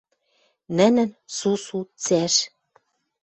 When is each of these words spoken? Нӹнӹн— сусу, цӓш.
Нӹнӹн— 0.77 1.09
сусу, 1.37 1.79
цӓш. 2.03 2.35